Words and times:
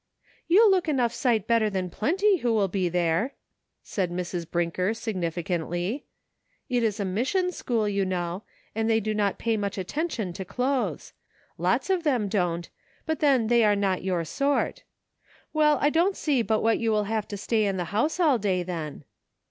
"You 0.47 0.67
look 0.71 0.89
enough 0.89 1.13
sight 1.13 1.45
better 1.45 1.69
than 1.69 1.91
plenty 1.91 2.37
who 2.37 2.51
will 2.55 2.67
be 2.67 2.89
there," 2.89 3.35
said 3.83 4.09
Mrs. 4.09 4.49
Brinker 4.49 4.93
signifi 4.93 5.45
cantly. 5.45 6.01
"It 6.67 6.81
is 6.81 6.99
a 6.99 7.05
mission 7.05 7.51
school, 7.51 7.87
you 7.87 8.03
know, 8.03 8.41
and 8.73 8.89
they 8.89 8.99
do 8.99 9.13
not 9.13 9.37
pay 9.37 9.57
much 9.57 9.77
attention 9.77 10.33
to 10.33 10.43
clothes; 10.43 11.13
lots 11.59 11.91
of 11.91 12.01
them 12.01 12.29
don't, 12.29 12.67
but 13.05 13.19
then 13.19 13.45
they 13.45 13.63
are 13.63 13.75
not 13.75 14.03
your 14.03 14.25
sort. 14.25 14.81
Well, 15.53 15.77
I 15.79 15.91
don't 15.91 16.17
see 16.17 16.41
but 16.41 16.61
what 16.61 16.79
you 16.79 16.89
will 16.89 17.03
have 17.03 17.27
to 17.27 17.37
stay 17.37 17.67
in 17.67 17.77
the 17.77 17.85
house 17.93 18.19
all 18.19 18.39
day, 18.39 18.63
then." 18.63 19.03